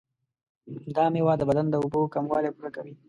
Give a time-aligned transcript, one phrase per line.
[0.95, 2.93] دا میوه د بدن د اوبو کموالی پوره کوي.